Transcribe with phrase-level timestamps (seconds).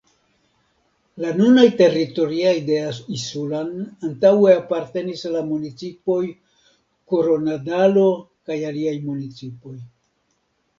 [1.25, 2.79] La nunaj teritorioj de
[3.17, 3.69] Isulan
[4.09, 6.19] antaŭe apartenis al la municipoj
[7.15, 8.09] Koronadalo
[8.51, 9.79] kaj aliaj municipoj.